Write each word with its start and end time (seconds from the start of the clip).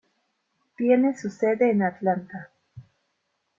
Tiene 0.77 1.15
su 1.15 1.29
sede 1.29 1.69
en 1.69 1.83
Atlanta. 1.83 2.49